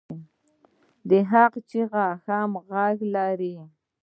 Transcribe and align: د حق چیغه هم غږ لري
د 1.09 1.11
حق 1.31 1.53
چیغه 1.69 2.05
هم 2.25 2.51
غږ 2.69 2.97
لري 3.15 3.55